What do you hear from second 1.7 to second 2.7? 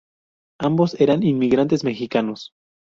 mexicanos.